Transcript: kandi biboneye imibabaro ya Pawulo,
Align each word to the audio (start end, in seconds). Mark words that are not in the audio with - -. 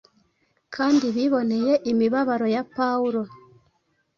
kandi 0.75 1.05
biboneye 1.15 1.73
imibabaro 1.91 2.47
ya 2.55 2.63
Pawulo, 2.75 3.21